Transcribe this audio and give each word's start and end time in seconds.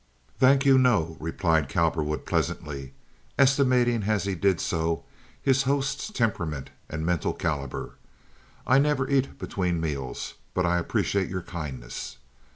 "Thank 0.39 0.65
you, 0.65 0.79
no," 0.79 1.15
replied 1.19 1.69
Cowperwood, 1.69 2.25
pleasantly, 2.25 2.93
estimating 3.37 4.01
as 4.07 4.23
he 4.23 4.33
did 4.33 4.59
so 4.59 5.03
his 5.39 5.61
host's 5.61 6.09
temperament 6.11 6.71
and 6.89 7.05
mental 7.05 7.33
caliber. 7.33 7.97
"I 8.65 8.79
never 8.79 9.07
eat 9.07 9.37
between 9.37 9.79
meals, 9.79 10.33
but 10.55 10.65
I 10.65 10.79
appreciate 10.79 11.29
your 11.29 11.43
kindness. 11.43 12.17